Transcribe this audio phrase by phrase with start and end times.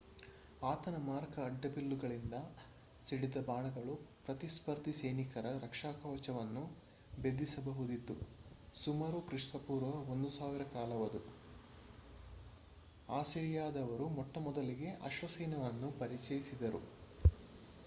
[0.61, 2.35] ಆತನ ಮಾರಕ ಅಡ್ಡಬಿಲ್ಲುಗಳಿಂದ
[3.01, 6.63] ಸಿಡಿದ ಬಾಣಗಳು ಪ್ರತಿಸ್ಪರ್ಧಿ ಸೈನಿಕರ ರಕ್ಷಾಕವಚವನ್ನು
[7.17, 8.15] ಭೇದಿಸಬಹುದಿತ್ತು
[8.75, 9.75] ಸುಮಾರು ಕ್ರಿಪೂ
[10.15, 11.21] 1000 ಕಾಲವದು
[13.17, 14.73] ಅಸಿರಿಯಾದವರು ಮೊಟ್ಟಮೊದಲ
[15.01, 16.81] ಅಶ್ವಸೈನ್ಯವನ್ನು ಪರಿಚಯಿಸಿದ್ದರು